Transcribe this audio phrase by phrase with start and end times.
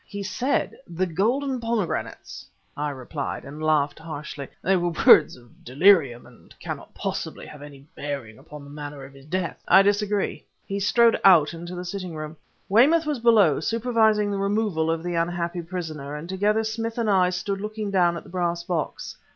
[0.07, 2.43] "He said 'the golden pomegranates,'"
[2.75, 4.47] I replied, and laughed harshly.
[4.63, 9.13] "They were words of delirium and cannot possibly have any bearing upon the manner of
[9.13, 12.35] his death." "I disagree." He strode out into the sitting room.
[12.67, 17.29] Weymouth was below, supervising the removal of the unhappy prisoner, and together Smith and I
[17.29, 19.15] stood looking down at the brass box.